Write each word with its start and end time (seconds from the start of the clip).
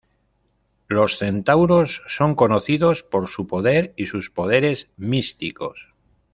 Los 0.87 1.19
Centauros 1.19 2.01
son 2.07 2.33
conocidos 2.33 3.03
por 3.03 3.27
su 3.27 3.45
poder 3.45 3.93
y 3.97 4.07
sus 4.07 4.31
poderes 4.31 4.89
místicos. 4.97 5.89